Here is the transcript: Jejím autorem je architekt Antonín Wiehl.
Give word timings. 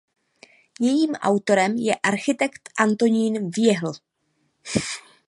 Jejím 0.79 1.13
autorem 1.15 1.73
je 1.75 1.95
architekt 1.95 2.69
Antonín 2.79 3.49
Wiehl. 3.55 3.93